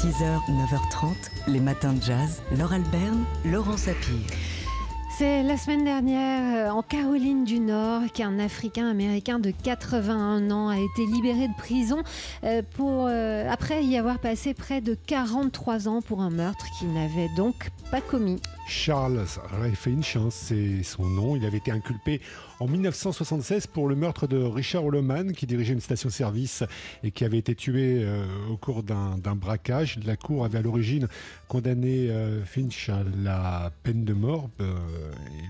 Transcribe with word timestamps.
6h, 0.00 0.40
9h30, 0.48 1.12
les 1.46 1.60
matins 1.60 1.92
de 1.92 2.00
jazz. 2.00 2.40
Laure 2.56 2.72
Alberne, 2.72 3.22
Laurent 3.44 3.76
Sapir. 3.76 4.16
C'est 5.18 5.42
la 5.42 5.58
semaine 5.58 5.84
dernière 5.84 6.70
euh, 6.70 6.72
en 6.72 6.82
Caroline 6.82 7.44
du 7.44 7.60
Nord 7.60 8.04
qu'un 8.14 8.38
Africain 8.38 8.88
américain 8.88 9.38
de 9.38 9.50
81 9.50 10.50
ans 10.50 10.70
a 10.70 10.78
été 10.78 11.04
libéré 11.04 11.48
de 11.48 11.54
prison 11.58 12.02
euh, 12.44 12.62
pour, 12.78 13.08
euh, 13.08 13.46
après 13.50 13.84
y 13.84 13.98
avoir 13.98 14.20
passé 14.20 14.54
près 14.54 14.80
de 14.80 14.94
43 14.94 15.86
ans 15.86 16.00
pour 16.00 16.22
un 16.22 16.30
meurtre 16.30 16.64
qu'il 16.78 16.94
n'avait 16.94 17.28
donc 17.36 17.68
pas 17.90 18.00
commis. 18.00 18.40
Charles 18.70 19.26
hein, 20.16 20.28
c'est 20.30 20.82
son 20.84 21.04
nom. 21.04 21.34
Il 21.34 21.44
avait 21.44 21.58
été 21.58 21.72
inculpé 21.72 22.20
en 22.60 22.68
1976 22.68 23.66
pour 23.66 23.88
le 23.88 23.96
meurtre 23.96 24.26
de 24.28 24.36
Richard 24.36 24.84
Holloman, 24.84 25.32
qui 25.32 25.46
dirigeait 25.46 25.72
une 25.72 25.80
station-service 25.80 26.62
et 27.02 27.10
qui 27.10 27.24
avait 27.24 27.38
été 27.38 27.54
tué 27.54 28.02
euh, 28.02 28.24
au 28.48 28.56
cours 28.56 28.82
d'un 28.84 29.34
braquage. 29.34 29.98
La 30.04 30.16
Cour 30.16 30.44
avait 30.44 30.58
à 30.58 30.62
l'origine 30.62 31.08
condamné 31.48 32.10
euh, 32.10 32.44
Finch 32.44 32.88
à 32.90 33.02
la 33.24 33.72
peine 33.82 34.04
de 34.04 34.12
mort. 34.12 34.50
Euh, 34.60 34.74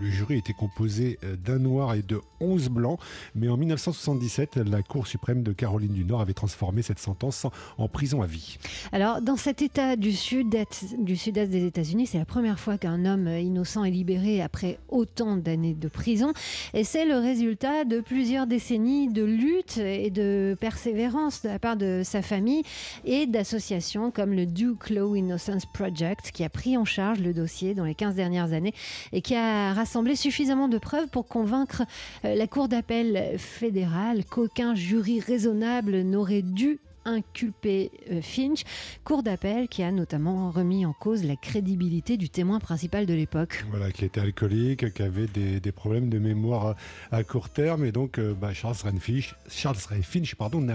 le 0.00 0.10
jury 0.10 0.38
était 0.38 0.54
composé 0.54 1.18
d'un 1.44 1.58
noir 1.58 1.94
et 1.94 2.02
de 2.02 2.20
11 2.40 2.70
blancs. 2.70 2.98
Mais 3.34 3.48
en 3.48 3.58
1977, 3.58 4.56
la 4.56 4.82
Cour 4.82 5.06
suprême 5.06 5.42
de 5.42 5.52
Caroline 5.52 5.92
du 5.92 6.04
Nord 6.06 6.22
avait 6.22 6.32
transformé 6.32 6.80
cette 6.80 7.00
sentence 7.00 7.46
en, 7.76 7.88
prison 7.88 8.22
à 8.22 8.26
vie. 8.26 8.56
Alors, 8.92 9.20
dans 9.20 9.36
cet 9.36 9.60
état 9.60 9.96
du 9.96 10.12
sud-est 10.12 10.96
sud 11.16 11.34
des 11.34 11.66
États-Unis, 11.66 12.06
c'est 12.06 12.18
la 12.18 12.24
première 12.24 12.58
fois 12.58 12.78
qu'un 12.78 13.04
homme 13.04 13.09
innocent 13.16 13.84
est 13.84 13.90
libéré 13.90 14.42
après 14.42 14.78
autant 14.88 15.36
d'années 15.36 15.74
de 15.74 15.88
prison. 15.88 16.32
Et 16.74 16.84
c'est 16.84 17.04
le 17.04 17.16
résultat 17.16 17.84
de 17.84 18.00
plusieurs 18.00 18.46
décennies 18.46 19.08
de 19.08 19.22
lutte 19.22 19.78
et 19.78 20.10
de 20.10 20.56
persévérance 20.60 21.42
de 21.42 21.48
la 21.48 21.58
part 21.58 21.76
de 21.76 22.02
sa 22.04 22.22
famille 22.22 22.62
et 23.04 23.26
d'associations 23.26 24.10
comme 24.10 24.32
le 24.32 24.46
Duke 24.46 24.90
Law 24.90 25.16
Innocence 25.16 25.66
Project 25.66 26.30
qui 26.32 26.44
a 26.44 26.48
pris 26.48 26.76
en 26.76 26.84
charge 26.84 27.20
le 27.20 27.32
dossier 27.32 27.74
dans 27.74 27.84
les 27.84 27.94
15 27.94 28.14
dernières 28.14 28.52
années 28.52 28.74
et 29.12 29.20
qui 29.20 29.34
a 29.34 29.72
rassemblé 29.72 30.16
suffisamment 30.16 30.68
de 30.68 30.78
preuves 30.78 31.08
pour 31.08 31.26
convaincre 31.26 31.82
euh, 32.24 32.34
la 32.34 32.46
Cour 32.46 32.68
d'appel 32.68 33.38
fédérale 33.38 34.24
qu'aucun 34.24 34.74
jury 34.74 35.20
raisonnable 35.20 36.00
n'aurait 36.02 36.42
dû 36.42 36.80
inculpé 37.04 37.90
euh, 38.10 38.20
Finch, 38.22 38.64
cour 39.04 39.22
d'appel 39.22 39.68
qui 39.68 39.82
a 39.82 39.90
notamment 39.90 40.50
remis 40.50 40.86
en 40.86 40.92
cause 40.92 41.24
la 41.24 41.36
crédibilité 41.36 42.16
du 42.16 42.28
témoin 42.28 42.58
principal 42.58 43.06
de 43.06 43.14
l'époque. 43.14 43.64
Voilà, 43.70 43.90
qui 43.90 44.04
était 44.04 44.20
alcoolique, 44.20 44.92
qui 44.92 45.02
avait 45.02 45.26
des, 45.26 45.72
problèmes 45.72 46.08
de 46.10 46.18
mémoire 46.18 46.76
à, 47.10 47.22
court 47.22 47.48
terme, 47.48 47.84
et 47.84 47.92
donc 47.92 48.18
euh, 48.18 48.34
bah, 48.34 48.52
Charles 48.52 48.76
Ray 48.82 48.98
Finch, 48.98 49.34
Charles 49.48 49.78
Ray 49.88 50.02
Finch 50.02 50.34
pardon, 50.34 50.66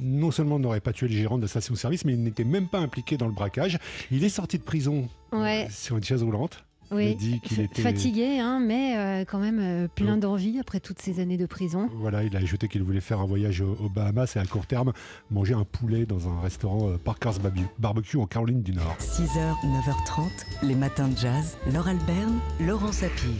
non 0.00 0.30
seulement 0.30 0.58
n'aurait 0.58 0.80
pas 0.80 0.92
tué 0.92 1.08
le 1.08 1.14
gérant 1.14 1.36
de 1.36 1.42
la 1.42 1.48
station-service, 1.48 2.04
mais 2.04 2.12
il 2.12 2.22
n'était 2.22 2.44
même 2.44 2.68
pas 2.68 2.78
impliqué 2.78 3.16
dans 3.16 3.26
le 3.26 3.32
braquage. 3.32 3.78
Il 4.10 4.24
est 4.24 4.28
sorti 4.28 4.58
de 4.58 4.62
prison 4.62 5.08
ouais. 5.32 5.68
sur 5.70 5.96
une 5.96 6.04
chaise 6.04 6.22
roulante. 6.22 6.64
Oui, 6.90 7.14
dit 7.16 7.40
qu'il 7.40 7.60
était 7.60 7.82
fatigué, 7.82 8.38
hein, 8.38 8.60
mais 8.60 8.96
euh, 8.96 9.24
quand 9.24 9.38
même 9.38 9.58
euh, 9.60 9.88
plein 9.88 10.16
d'envie 10.16 10.58
après 10.58 10.80
toutes 10.80 11.00
ces 11.00 11.20
années 11.20 11.36
de 11.36 11.46
prison. 11.46 11.88
Voilà, 11.94 12.22
il 12.24 12.36
a 12.36 12.40
ajouté 12.40 12.68
qu'il 12.68 12.82
voulait 12.82 13.00
faire 13.00 13.20
un 13.20 13.26
voyage 13.26 13.60
aux, 13.60 13.88
Bahamas 13.88 14.36
et 14.36 14.38
à 14.38 14.46
court 14.46 14.66
terme 14.66 14.92
manger 15.30 15.54
un 15.54 15.64
poulet 15.64 16.06
dans 16.06 16.28
un 16.28 16.40
restaurant 16.40 16.90
euh, 16.90 16.96
Parker's 16.96 17.38
Barbecue 17.78 18.16
en 18.16 18.26
Caroline 18.26 18.62
du 18.62 18.72
Nord. 18.72 18.96
6h, 18.98 19.54
9h30, 19.64 20.66
les 20.66 20.74
matins 20.74 21.08
de 21.08 21.16
jazz. 21.16 21.56
Laure 21.72 21.88
Alberne, 21.88 22.38
Laurent 22.60 22.92
Sapir. 22.92 23.30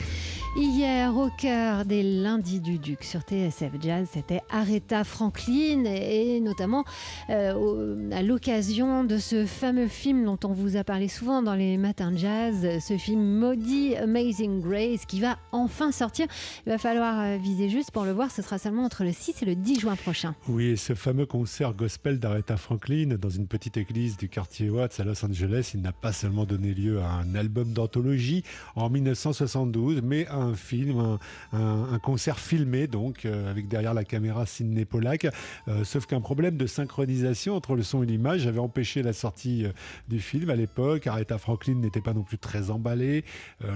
Hier, 0.56 1.16
au 1.16 1.30
cœur 1.30 1.84
des 1.84 2.04
lundis 2.04 2.60
du 2.60 2.78
Duc 2.78 3.02
sur 3.02 3.22
TSF 3.22 3.72
Jazz, 3.80 4.08
c'était 4.12 4.40
Aretha 4.50 5.02
Franklin 5.02 5.82
et 5.84 6.38
notamment 6.38 6.84
euh, 7.28 8.08
à 8.12 8.22
l'occasion 8.22 9.02
de 9.02 9.18
ce 9.18 9.46
fameux 9.46 9.88
film 9.88 10.24
dont 10.24 10.38
on 10.44 10.52
vous 10.52 10.76
a 10.76 10.84
parlé 10.84 11.08
souvent 11.08 11.42
dans 11.42 11.56
les 11.56 11.76
matins 11.76 12.12
jazz, 12.14 12.78
ce 12.80 12.96
film 12.96 13.20
maudit 13.20 13.96
Amazing 13.96 14.60
Grace 14.60 15.06
qui 15.06 15.18
va 15.18 15.38
enfin 15.50 15.90
sortir. 15.90 16.28
Il 16.66 16.70
va 16.70 16.78
falloir 16.78 17.18
euh, 17.18 17.36
viser 17.36 17.68
juste 17.68 17.90
pour 17.90 18.04
le 18.04 18.12
voir, 18.12 18.30
ce 18.30 18.40
sera 18.40 18.58
seulement 18.58 18.84
entre 18.84 19.02
le 19.02 19.12
6 19.12 19.42
et 19.42 19.46
le 19.46 19.56
10 19.56 19.80
juin 19.80 19.96
prochain. 19.96 20.36
Oui, 20.48 20.76
ce 20.76 20.94
fameux 20.94 21.26
concert 21.26 21.74
gospel 21.74 22.20
d'Aretha 22.20 22.56
Franklin 22.56 23.16
dans 23.20 23.28
une 23.28 23.48
petite 23.48 23.76
église 23.76 24.16
du 24.16 24.28
quartier 24.28 24.70
Watts 24.70 25.00
à 25.00 25.04
Los 25.04 25.24
Angeles, 25.24 25.72
il 25.74 25.82
n'a 25.82 25.92
pas 25.92 26.12
seulement 26.12 26.44
donné 26.44 26.74
lieu 26.74 27.00
à 27.00 27.10
un 27.10 27.34
album 27.34 27.72
d'anthologie 27.72 28.44
en 28.76 28.88
1972, 28.88 30.00
mais 30.04 30.28
à 30.28 30.43
un 30.43 30.43
film, 30.52 31.18
un, 31.52 31.98
concert 31.98 32.38
filmé, 32.38 32.86
donc 32.86 33.24
euh, 33.24 33.50
avec 33.50 33.68
derrière 33.68 33.94
la 33.94 34.04
caméra 34.04 34.46
Sidney 34.46 34.84
Pollack. 34.84 35.26
Euh, 35.68 35.84
sauf 35.84 36.06
qu'un 36.06 36.20
problème 36.20 36.56
de 36.56 36.66
synchronisation 36.66 37.54
entre 37.54 37.76
le 37.76 37.82
son 37.82 38.02
et 38.02 38.06
l'image 38.06 38.46
avait 38.46 38.58
empêché 38.58 39.02
la 39.02 39.12
sortie 39.12 39.64
euh, 39.64 39.72
du 40.08 40.20
film 40.20 40.50
à 40.50 40.56
l'époque. 40.56 41.06
Aretha 41.06 41.38
Franklin 41.38 41.74
n'était 41.74 42.00
pas 42.00 42.12
non 42.12 42.22
plus 42.22 42.38
très 42.38 42.70
emballée 42.70 43.24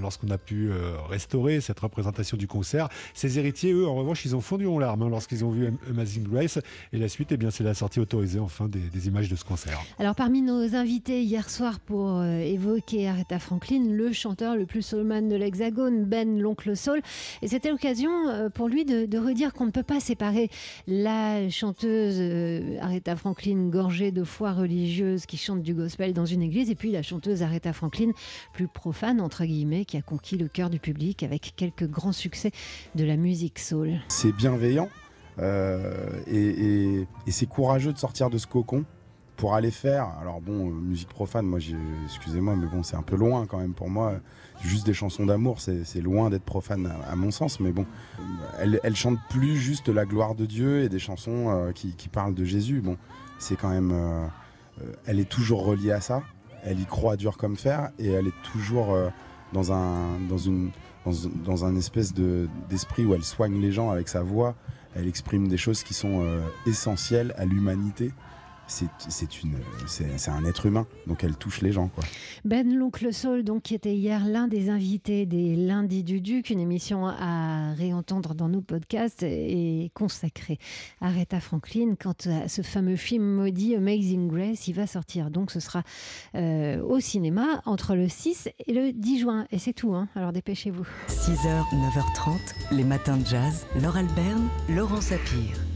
lorsqu'on 0.00 0.30
a 0.30 0.38
pu 0.38 0.70
restaurer 1.08 1.60
cette 1.60 1.80
représentation 1.80 2.36
du 2.36 2.46
concert. 2.46 2.88
Ses 3.14 3.38
héritiers, 3.38 3.72
eux, 3.72 3.86
en 3.86 3.94
revanche, 3.94 4.24
ils 4.24 4.36
ont 4.36 4.40
fondu 4.40 4.66
en 4.66 4.78
larmes 4.78 5.02
hein, 5.02 5.08
lorsqu'ils 5.08 5.44
ont 5.44 5.50
vu 5.50 5.72
Amazing 5.88 6.24
Grace. 6.24 6.58
Et 6.92 6.98
la 6.98 7.08
suite, 7.08 7.32
eh 7.32 7.36
bien, 7.36 7.50
c'est 7.50 7.64
la 7.64 7.74
sortie 7.74 8.00
autorisée 8.00 8.38
enfin 8.38 8.68
des, 8.68 9.08
images 9.08 9.28
de 9.28 9.36
ce 9.36 9.44
concert. 9.44 9.80
Alors, 9.98 10.14
parmi 10.14 10.42
nos 10.42 10.74
invités 10.74 11.22
hier 11.22 11.48
soir 11.48 11.80
pour 11.80 12.22
évoquer 12.24 13.08
Aretha 13.08 13.38
Franklin, 13.38 13.84
le 13.90 14.12
chanteur 14.12 14.56
le 14.56 14.66
plus 14.66 14.82
soulman 14.82 15.28
de 15.28 15.36
l'Hexagone, 15.36 16.04
Ben 16.04 16.40
l'oncle 16.58 16.76
soul. 16.76 17.00
Et 17.42 17.48
c'était 17.48 17.70
l'occasion 17.70 18.10
euh, 18.28 18.48
pour 18.48 18.68
lui 18.68 18.84
de, 18.84 19.18
redire 19.18 19.52
qu'on 19.52 19.66
ne 19.66 19.70
peut 19.70 19.82
pas 19.82 20.00
séparer 20.00 20.50
la 20.86 21.48
chanteuse 21.50 22.16
euh, 22.18 22.78
Aretha 22.80 23.16
Franklin, 23.16 23.68
gorgée 23.68 24.12
de 24.12 24.24
foi 24.24 24.52
religieuse, 24.52 25.26
qui 25.26 25.36
chante 25.36 25.62
du 25.62 25.74
gospel 25.74 26.12
dans 26.12 26.26
une 26.26 26.42
église, 26.42 26.70
et 26.70 26.74
puis 26.74 26.92
la 26.92 27.02
chanteuse 27.02 27.42
Aretha 27.42 27.72
Franklin, 27.72 28.12
plus 28.52 28.68
profane, 28.68 29.20
entre 29.20 29.44
guillemets, 29.44 29.84
qui 29.84 29.96
a 29.96 30.02
conquis 30.02 30.36
le 30.36 30.48
cœur 30.48 30.70
du 30.70 30.78
public 30.78 31.22
avec 31.22 31.54
quelques 31.56 31.88
grands 31.88 32.12
succès 32.12 32.52
de 32.94 33.04
la 33.04 33.16
musique 33.16 33.58
soul. 33.58 34.00
C'est 34.08 34.32
bienveillant. 34.32 34.88
Euh, 35.40 36.20
et 36.26 37.06
c'est 37.30 37.46
courageux 37.46 37.92
de 37.92 37.98
sortir 37.98 38.28
de 38.28 38.38
ce 38.38 38.48
cocon 38.48 38.84
pour 39.38 39.54
aller 39.54 39.70
faire, 39.70 40.08
alors 40.20 40.40
bon, 40.40 40.68
euh, 40.68 40.72
musique 40.72 41.08
profane, 41.08 41.46
moi, 41.46 41.60
excusez-moi, 42.04 42.56
mais 42.56 42.66
bon, 42.66 42.82
c'est 42.82 42.96
un 42.96 43.02
peu 43.02 43.14
loin 43.14 43.46
quand 43.46 43.58
même 43.58 43.72
pour 43.72 43.88
moi. 43.88 44.14
Juste 44.60 44.84
des 44.84 44.92
chansons 44.92 45.24
d'amour, 45.24 45.60
c'est 45.60 46.00
loin 46.00 46.28
d'être 46.28 46.42
profane 46.42 46.92
à, 47.08 47.14
mon 47.14 47.30
sens, 47.30 47.60
mais 47.60 47.70
bon, 47.70 47.86
elle, 48.58 48.96
chante 48.96 49.18
plus 49.30 49.56
juste 49.56 49.88
la 49.88 50.04
gloire 50.04 50.34
de 50.34 50.44
Dieu 50.44 50.82
et 50.82 50.88
des 50.88 50.98
chansons 50.98 51.50
euh, 51.50 51.72
qui, 51.72 52.08
parlent 52.08 52.34
de 52.34 52.44
Jésus. 52.44 52.80
Bon, 52.80 52.96
c'est 53.38 53.54
quand 53.54 53.68
même, 53.68 53.92
euh, 53.92 54.26
elle 55.06 55.20
est 55.20 55.28
toujours 55.28 55.64
reliée 55.64 55.92
à 55.92 56.00
ça. 56.00 56.22
Elle 56.64 56.80
y 56.80 56.86
croit 56.86 57.16
dur 57.16 57.36
comme 57.36 57.56
fer 57.56 57.90
et 58.00 58.08
elle 58.08 58.26
est 58.26 58.42
toujours 58.52 58.96
dans 59.52 59.72
un, 59.72 60.18
dans 60.28 60.38
une, 60.38 60.72
dans, 61.44 61.64
un 61.64 61.76
espèce 61.76 62.12
de 62.12 62.48
d'esprit 62.68 63.04
où 63.04 63.14
elle 63.14 63.22
soigne 63.22 63.60
les 63.60 63.70
gens 63.70 63.90
avec 63.90 64.08
sa 64.08 64.22
voix. 64.22 64.56
Elle 64.96 65.06
exprime 65.06 65.46
des 65.46 65.56
choses 65.56 65.84
qui 65.84 65.94
sont 65.94 66.26
essentielles 66.66 67.32
à 67.38 67.44
l'humanité 67.44 68.10
c'est 68.68 69.42
une 69.42 69.58
c'est 69.86 70.30
un 70.30 70.44
être 70.44 70.66
humain 70.66 70.86
donc 71.06 71.24
elle 71.24 71.36
touche 71.36 71.62
les 71.62 71.72
gens 71.72 71.88
quoi. 71.88 72.04
Ben 72.44 72.72
l'oncle 72.72 73.12
Saul 73.12 73.42
donc 73.42 73.62
qui 73.62 73.74
était 73.74 73.94
hier 73.94 74.26
l'un 74.26 74.48
des 74.48 74.70
invités 74.70 75.26
des 75.26 75.56
lundis 75.56 76.04
du 76.04 76.20
Duc 76.20 76.50
une 76.50 76.60
émission 76.60 77.06
à 77.06 77.72
réentendre 77.72 78.34
dans 78.34 78.48
nos 78.48 78.60
podcasts 78.60 79.22
et 79.22 79.90
consacrée 79.94 80.58
à 81.00 81.08
Aretha 81.08 81.40
Franklin. 81.40 81.94
Quant 81.98 82.14
à 82.26 82.48
ce 82.48 82.62
fameux 82.62 82.96
film 82.96 83.24
maudit 83.24 83.74
Amazing 83.74 84.28
Grace 84.28 84.68
il 84.68 84.74
va 84.74 84.86
sortir. 84.86 85.30
Donc 85.30 85.50
ce 85.50 85.60
sera 85.60 85.82
euh, 86.34 86.80
au 86.82 87.00
cinéma 87.00 87.62
entre 87.64 87.94
le 87.94 88.08
6 88.08 88.48
et 88.66 88.72
le 88.72 88.92
10 88.92 89.20
juin. 89.20 89.46
Et 89.50 89.58
c'est 89.58 89.72
tout 89.72 89.94
hein. 89.94 90.08
Alors 90.14 90.32
dépêchez-vous. 90.32 90.86
6h 91.08 91.64
9h30 91.72 92.38
les 92.72 92.84
matins 92.84 93.16
de 93.16 93.26
jazz. 93.26 93.66
Laure 93.80 93.96
Alberne 93.96 94.48
Laurent 94.68 95.00
Sapir 95.00 95.67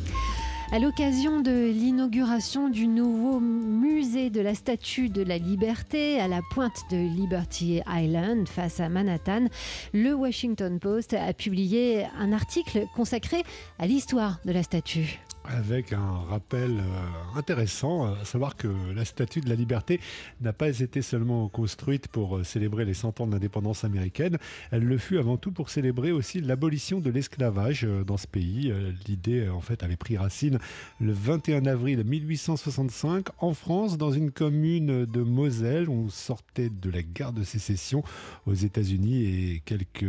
à 0.72 0.78
l'occasion 0.78 1.40
de 1.40 1.70
l'inauguration 1.70 2.70
du 2.70 2.86
nouveau 2.86 3.40
musée 3.40 4.30
de 4.30 4.40
la 4.40 4.54
Statue 4.54 5.10
de 5.10 5.22
la 5.22 5.36
Liberté 5.36 6.18
à 6.18 6.28
la 6.28 6.40
pointe 6.50 6.80
de 6.90 6.96
Liberty 6.96 7.82
Island 7.86 8.48
face 8.48 8.80
à 8.80 8.88
Manhattan, 8.88 9.48
le 9.92 10.14
Washington 10.14 10.80
Post 10.80 11.12
a 11.12 11.34
publié 11.34 12.06
un 12.18 12.32
article 12.32 12.86
consacré 12.96 13.42
à 13.78 13.86
l'histoire 13.86 14.38
de 14.46 14.52
la 14.52 14.62
statue 14.62 15.20
avec 15.44 15.92
un 15.92 16.20
rappel 16.28 16.78
euh, 16.78 17.38
intéressant, 17.38 18.14
à 18.14 18.24
savoir 18.24 18.56
que 18.56 18.68
la 18.94 19.04
Statue 19.04 19.40
de 19.40 19.48
la 19.48 19.54
Liberté 19.54 20.00
n'a 20.40 20.52
pas 20.52 20.80
été 20.80 21.02
seulement 21.02 21.48
construite 21.48 22.08
pour 22.08 22.38
euh, 22.38 22.44
célébrer 22.44 22.84
les 22.84 22.94
100 22.94 23.20
ans 23.20 23.26
de 23.26 23.32
l'indépendance 23.32 23.84
américaine, 23.84 24.38
elle 24.70 24.84
le 24.84 24.98
fut 24.98 25.18
avant 25.18 25.36
tout 25.36 25.52
pour 25.52 25.70
célébrer 25.70 26.12
aussi 26.12 26.40
l'abolition 26.40 27.00
de 27.00 27.10
l'esclavage 27.10 27.84
euh, 27.84 28.04
dans 28.04 28.16
ce 28.16 28.26
pays. 28.26 28.72
L'idée, 29.06 29.48
en 29.48 29.60
fait, 29.60 29.82
avait 29.82 29.96
pris 29.96 30.16
racine 30.16 30.58
le 31.00 31.12
21 31.12 31.66
avril 31.66 32.04
1865 32.04 33.26
en 33.38 33.54
France, 33.54 33.98
dans 33.98 34.12
une 34.12 34.30
commune 34.30 35.06
de 35.06 35.22
Moselle. 35.22 35.88
On 35.88 36.08
sortait 36.08 36.70
de 36.70 36.90
la 36.90 37.02
guerre 37.02 37.32
de 37.32 37.42
sécession 37.42 38.02
aux 38.46 38.54
États-Unis 38.54 39.24
et 39.24 39.62
quelques 39.64 40.04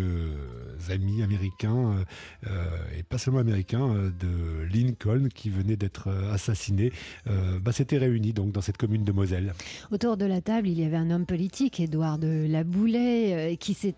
amis 0.89 1.23
américains, 1.23 2.05
et 2.97 3.03
pas 3.03 3.17
seulement 3.17 3.39
américains, 3.39 4.11
de 4.19 4.63
Lincoln 4.71 5.22
personnes 5.23 5.29
qui 5.29 5.49
venaient 5.49 5.75
d'être 5.75 6.09
assassinées 6.31 6.91
bah, 7.61 7.71
s'étaient 7.71 7.97
réunies 7.97 8.33
donc, 8.33 8.51
dans 8.51 8.61
cette 8.61 8.77
commune 8.77 9.03
de 9.03 9.11
Moselle. 9.11 9.53
Autour 9.91 10.17
de 10.17 10.25
la 10.25 10.41
table, 10.41 10.67
il 10.67 10.79
y 10.79 10.85
avait 10.85 10.97
un 10.97 11.11
homme 11.11 11.25
politique, 11.25 11.79
Édouard 11.79 12.17
de 12.17 12.45
Laboulet, 12.47 13.57
qui 13.59 13.73
s'est 13.73 13.95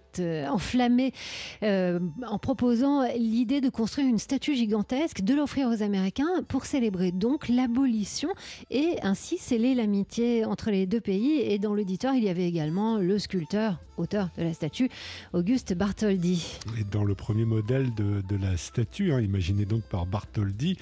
enflammé 0.48 1.14
en 1.62 2.40
proposant 2.40 3.04
l'idée 3.18 3.62
de 3.62 3.70
construire 3.70 4.08
une 4.08 4.20
statue 4.20 4.56
gigantesque, 4.56 5.22
de 5.22 5.34
l'offrir 5.34 5.68
aux 5.70 5.82
Américains 5.82 6.44
pour 6.48 6.66
célébrer 6.66 7.12
donc 7.12 7.50
l'abolition 7.50 8.30
et 8.72 8.98
ainsi 9.02 9.38
sceller 9.38 9.76
l'amitié 9.76 10.46
entre 10.46 10.72
les 10.72 10.86
deux 10.86 11.02
pays. 11.02 11.40
Et 11.42 11.60
dans 11.60 11.74
l'auditoire, 11.74 12.16
il 12.16 12.24
y 12.24 12.30
avait 12.30 12.48
également 12.48 12.98
le 12.98 13.20
sculpteur, 13.20 13.80
auteur 13.98 14.30
de 14.38 14.44
la 14.44 14.54
statue, 14.54 14.90
Auguste 15.34 15.74
Bartholdi. 15.74 16.60
Et 16.80 16.84
dans 16.84 17.04
le 17.04 17.16
premier 17.16 17.46
modèle 17.46 17.94
de, 17.94 18.36
la 18.36 18.58
statue, 18.58 19.14
hein, 19.14 19.22
imaginé 19.22 19.66
donc 19.66 19.84
par 19.84 20.06
Bartholdi, 20.06 20.78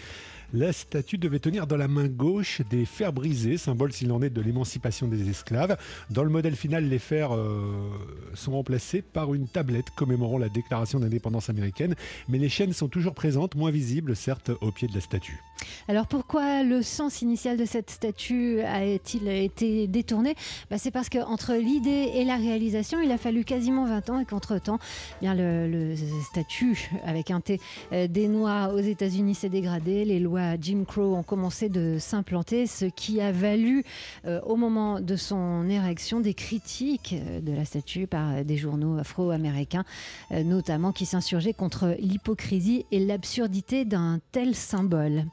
la 0.53 0.71
statue 0.71 1.17
devait 1.17 1.39
tenir 1.39 1.65
dans 1.65 1.77
la 1.77 1.87
main 1.87 2.07
gauche 2.07 2.61
des 2.69 2.85
fers 2.85 3.11
brisés, 3.11 3.57
symbole 3.57 3.91
s'il 3.91 4.11
en 4.11 4.21
est 4.21 4.29
de 4.29 4.39
l'émancipation 4.39 5.07
des 5.07 5.27
esclaves. 5.27 5.75
Dans 6.11 6.23
le 6.23 6.29
modèle 6.29 6.55
final, 6.55 6.87
les 6.87 6.99
fers 6.99 7.33
euh, 7.33 7.89
sont 8.35 8.51
remplacés 8.51 9.01
par 9.01 9.33
une 9.33 9.47
tablette 9.47 9.89
commémorant 9.95 10.37
la 10.37 10.49
déclaration 10.49 10.99
d'indépendance 10.99 11.49
américaine, 11.49 11.95
mais 12.29 12.37
les 12.37 12.49
chaînes 12.49 12.71
sont 12.71 12.87
toujours 12.87 13.15
présentes, 13.15 13.55
moins 13.55 13.71
visibles 13.71 14.15
certes 14.15 14.51
au 14.61 14.71
pied 14.71 14.87
de 14.87 14.93
la 14.93 15.01
statue. 15.01 15.41
Alors 15.87 16.07
pourquoi 16.07 16.63
le 16.63 16.81
sens 16.81 17.21
initial 17.21 17.57
de 17.57 17.65
cette 17.65 17.89
statue 17.89 18.61
a-t-il 18.61 19.27
été 19.27 19.87
détourné? 19.87 20.35
Bah, 20.69 20.77
C'est 20.77 20.91
parce 20.91 21.09
qu'entre 21.09 21.53
l'idée 21.53 22.11
et 22.15 22.25
la 22.25 22.35
réalisation, 22.35 23.01
il 23.01 23.11
a 23.11 23.17
fallu 23.17 23.43
quasiment 23.43 23.85
20 23.85 24.09
ans 24.09 24.19
et 24.19 24.25
qu'entre-temps, 24.25 24.77
eh 24.81 25.25
bien 25.25 25.33
le, 25.33 25.67
le, 25.67 25.95
statut 26.29 26.89
avec 27.05 27.31
un 27.31 27.41
T 27.41 27.59
euh, 27.91 28.07
des 28.07 28.27
Noirs 28.27 28.73
aux 28.73 28.79
États-Unis 28.79 29.35
s'est 29.35 29.49
dégradé, 29.49 30.05
les 30.05 30.19
lois 30.19 30.42
Jim 30.59 30.83
Crow 30.87 31.15
ont 31.15 31.23
commencé 31.23 31.69
de 31.69 31.97
s'implanter, 31.99 32.67
ce 32.67 32.85
qui 32.85 33.21
a 33.21 33.31
valu 33.31 33.83
euh, 34.25 34.39
au 34.41 34.55
moment 34.55 34.99
de 34.99 35.15
son 35.15 35.69
érection 35.69 36.19
des 36.19 36.33
critiques 36.33 37.15
euh, 37.17 37.41
de 37.41 37.53
la 37.53 37.65
statue 37.65 38.07
par 38.07 38.43
des 38.45 38.57
journaux 38.57 38.97
afro-américains, 38.97 39.85
euh, 40.31 40.43
notamment 40.43 40.91
qui 40.91 41.05
s'insurgeaient 41.05 41.53
contre 41.53 41.95
l'hypocrisie 41.99 42.85
et 42.91 42.99
l'absurdité 42.99 43.85
d'un 43.85 44.19
tel 44.31 44.55
symbole. 44.55 45.25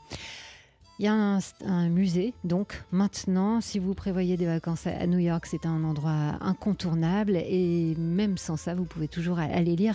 Il 1.01 1.05
y 1.05 1.09
a 1.09 1.15
un, 1.15 1.89
musée, 1.89 2.35
donc 2.45 2.83
maintenant, 2.93 3.63
si 3.63 3.79
vous 3.79 3.95
prévoyez 3.95 4.37
des 4.37 4.45
vacances 4.45 4.87
à, 4.87 5.07
New 5.07 5.19
York, 5.19 5.47
c'est 5.47 5.65
un 5.65 5.83
endroit 5.83 6.37
incontournable. 6.43 7.39
Et 7.39 7.95
même 7.97 8.37
sans 8.37 8.59
ça, 8.59 8.75
vous 8.75 8.85
pouvez 8.85 9.09
toujours 9.09 9.39
aller 9.39 9.77
lire 9.77 9.95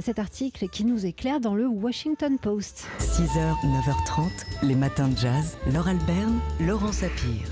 cet 0.00 0.18
article 0.18 0.68
qui 0.70 0.86
nous 0.86 1.04
éclaire 1.04 1.38
dans 1.38 1.54
le 1.54 1.68
Washington 1.68 2.38
Post. 2.38 2.86
6h, 2.98 3.56
9h30, 3.62 4.30
les 4.62 4.74
matins 4.74 5.08
de 5.08 5.18
jazz. 5.18 5.58
Laure 5.70 5.88
Alberne, 5.88 6.40
Laurent 6.60 6.92
Sapir. 6.92 7.42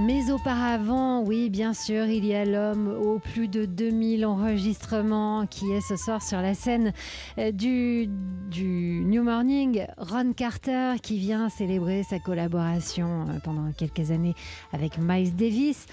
Mais 0.00 0.30
auparavant, 0.30 1.24
oui, 1.24 1.50
bien 1.50 1.74
sûr, 1.74 2.06
il 2.06 2.24
y 2.24 2.32
a 2.32 2.44
l'homme 2.44 2.86
aux 2.86 3.18
plus 3.18 3.48
de 3.48 3.64
2000 3.64 4.24
enregistrements 4.26 5.44
qui 5.48 5.72
est 5.72 5.80
ce 5.80 5.96
soir 5.96 6.22
sur 6.22 6.40
la 6.40 6.54
scène 6.54 6.92
euh, 7.36 7.50
du, 7.50 8.06
New 8.06 9.24
Morning. 9.24 9.84
Ron 9.96 10.34
Carter 10.34 10.94
qui 11.02 11.18
vient 11.18 11.48
célébrer 11.48 12.04
sa 12.04 12.20
collaboration 12.20 13.26
euh, 13.28 13.40
pendant 13.42 13.72
quelques 13.72 14.12
années 14.12 14.36
avec 14.72 14.98
Miles 14.98 15.34
Davis. 15.34 15.86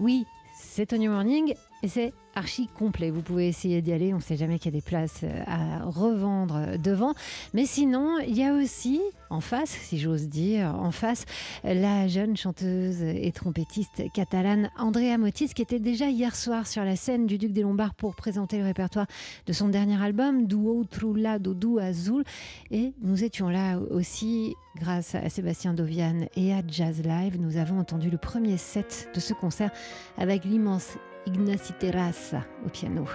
Oui, 0.00 0.26
c'est 0.56 0.92
au 0.92 0.96
New 0.96 1.12
Morning 1.12 1.54
et 1.84 1.88
c'est 1.88 2.14
archi 2.34 2.66
complet. 2.66 3.10
Vous 3.10 3.20
pouvez 3.20 3.46
essayer 3.46 3.82
d'y 3.82 3.92
aller. 3.92 4.14
On 4.14 4.16
ne 4.16 4.22
sait 4.22 4.38
jamais 4.38 4.58
qu'il 4.58 4.72
y 4.72 4.74
a 4.74 4.80
des 4.80 4.84
places 4.84 5.20
euh, 5.22 5.42
à 5.46 5.84
revendre 5.84 6.78
devant. 6.78 7.12
Mais 7.52 7.66
sinon, 7.66 8.18
il 8.26 8.34
y 8.34 8.42
a 8.42 8.54
aussi 8.54 9.02
en 9.28 9.42
face, 9.42 9.68
si 9.68 9.98
j'ose 9.98 10.28
dire, 10.28 10.74
en 10.74 10.92
face, 10.92 11.26
la 11.62 12.08
jeune 12.08 12.38
chanteuse 12.38 13.02
et 13.02 13.30
trompettiste 13.32 14.02
catalane 14.14 14.70
Andrea 14.78 15.18
Motis, 15.18 15.48
qui 15.48 15.60
était 15.60 15.78
déjà 15.78 16.08
hier 16.08 16.34
soir 16.34 16.66
sur 16.66 16.84
la 16.84 16.96
scène 16.96 17.26
du 17.26 17.36
Duc 17.36 17.52
des 17.52 17.62
Lombards 17.62 17.94
pour 17.94 18.16
présenter 18.16 18.56
le 18.58 18.64
répertoire 18.64 19.06
de 19.46 19.52
son 19.52 19.68
dernier 19.68 20.02
album, 20.02 20.46
Duo 20.46 20.86
Lado 21.16 21.52
du 21.52 21.78
Azul. 21.80 22.24
Et 22.70 22.94
nous 23.02 23.24
étions 23.24 23.50
là 23.50 23.78
aussi 23.90 24.54
grâce 24.76 25.14
à 25.14 25.28
Sébastien 25.28 25.74
Dovian 25.74 26.26
et 26.34 26.54
à 26.54 26.62
Jazz 26.66 27.02
Live. 27.04 27.38
Nous 27.38 27.58
avons 27.58 27.78
entendu 27.78 28.08
le 28.08 28.18
premier 28.18 28.56
set 28.56 29.10
de 29.14 29.20
ce 29.20 29.34
concert 29.34 29.70
avec 30.16 30.46
l'immense 30.46 30.96
Ignacy 31.26 31.72
Terrassa 31.78 32.44
au 32.64 32.68
piano. 32.68 33.06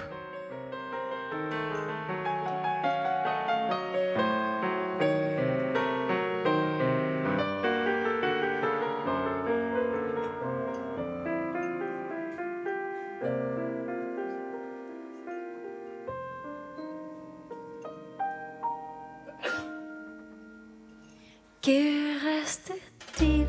Que 21.61 22.17
reste-t-il 22.23 23.47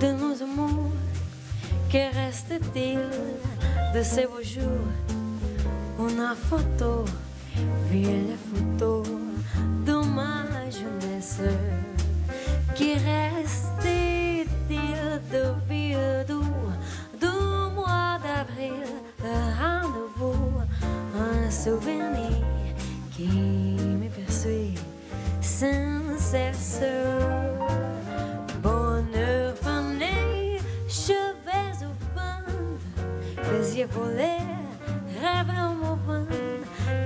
de 0.00 0.12
nos 0.12 0.42
amours? 0.42 0.67
Que 1.90 2.14
reste-t-il 2.14 2.98
de 3.94 4.02
ces 4.02 4.26
beaux 4.26 4.42
jours 4.42 4.92
On 5.98 6.20
a 6.20 6.34
photo, 6.34 7.06
vieille 7.90 8.36
photo 8.52 9.02
de 9.86 9.94
ma 9.94 10.44
jeunesse. 10.70 11.40
Que 12.76 12.92
reste-t-il 12.92 14.48
de 15.32 15.44
vieux 15.66 16.24
doux 16.28 16.44
du 17.18 17.74
mois 17.74 18.18
d'avril 18.22 18.84
Le 19.24 19.36
rendez-vous, 19.58 20.60
un 21.16 21.50
souvenir 21.50 22.44
qui 23.16 23.28
me 23.28 24.08
poursuit 24.10 24.74
sans 25.40 26.18
cesse. 26.18 26.82
Yeux 33.78 33.86
volés, 33.92 34.44
rêve 35.22 35.52
au 35.66 35.74
moment. 35.74 36.26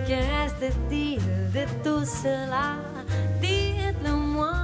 Que 0.07 0.19
reste-t-il 0.37 1.21
de 1.53 1.65
tout 1.85 2.05
cela? 2.05 2.77
Dites-le-moi. 3.41 4.55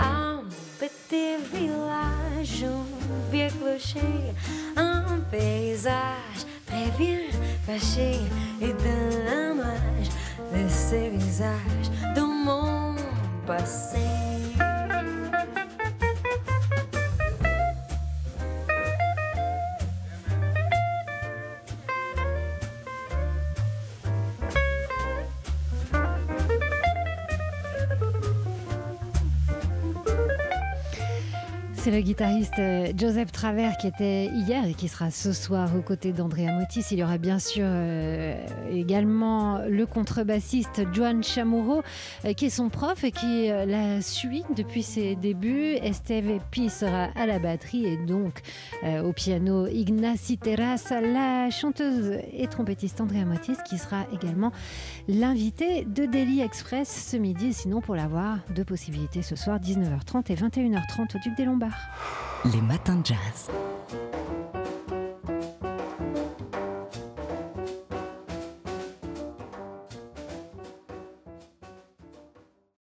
Un 0.00 0.42
petit 0.80 1.36
village, 1.52 2.64
un 2.64 3.30
vieux 3.30 3.52
clocher, 3.60 4.34
un 4.76 5.20
paysage 5.30 6.42
très 6.66 6.90
bien 6.98 7.20
caché 7.66 8.18
et 8.60 8.72
de 8.72 8.96
l'image 9.26 10.10
de 10.52 10.68
ces 10.68 11.10
visages 11.10 11.90
de 12.16 12.20
mon 12.20 12.96
passé. 13.46 14.25
C'est 31.86 31.92
le 31.92 32.00
guitariste 32.00 32.58
euh, 32.58 32.92
Joseph 32.96 33.30
Travers 33.30 33.76
qui 33.76 33.86
était 33.86 34.26
hier 34.26 34.66
et 34.66 34.74
qui 34.74 34.88
sera 34.88 35.12
ce 35.12 35.32
soir 35.32 35.70
aux 35.78 35.82
côtés 35.82 36.10
d'Andrea 36.10 36.50
Motis. 36.50 36.84
Il 36.90 36.98
y 36.98 37.04
aura 37.04 37.16
bien 37.16 37.38
sûr 37.38 37.62
euh, 37.64 38.34
également 38.72 39.60
le 39.68 39.86
contrebassiste 39.86 40.82
Joan 40.92 41.22
Chamorro 41.22 41.84
euh, 42.24 42.32
qui 42.32 42.46
est 42.46 42.50
son 42.50 42.70
prof 42.70 43.04
et 43.04 43.12
qui 43.12 43.46
la 43.46 44.02
suit 44.02 44.42
depuis 44.56 44.82
ses 44.82 45.14
débuts. 45.14 45.74
Esteve 45.80 46.40
Pi 46.50 46.70
sera 46.70 47.04
à 47.14 47.24
la 47.24 47.38
batterie 47.38 47.86
et 47.86 47.96
donc 47.96 48.40
au 48.82 49.12
piano 49.12 49.68
Ignacy 49.68 50.38
Terras, 50.38 50.90
la 50.90 51.50
chanteuse 51.50 52.18
et 52.32 52.48
trompettiste 52.48 53.00
Andrea 53.00 53.24
Motis 53.24 53.58
qui 53.64 53.78
sera 53.78 54.06
également 54.12 54.50
l'invité 55.06 55.84
de 55.84 56.04
Daily 56.04 56.40
Express 56.40 57.10
ce 57.12 57.16
midi. 57.16 57.52
Sinon 57.52 57.80
pour 57.80 57.94
l'avoir, 57.94 58.38
deux 58.56 58.64
possibilités 58.64 59.22
ce 59.22 59.36
soir 59.36 59.60
19h30 59.60 60.32
et 60.32 60.34
21h30 60.34 61.16
au 61.16 61.20
Duc 61.20 61.36
des 61.36 61.44
Lombards. 61.44 61.75
Les 62.44 62.60
matins 62.60 62.96
de 62.96 63.06
jazz. 63.06 63.50